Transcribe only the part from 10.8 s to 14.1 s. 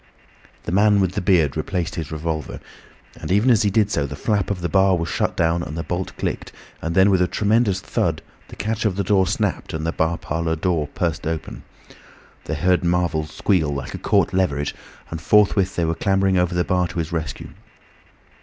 burst open. They heard Marvel squeal like a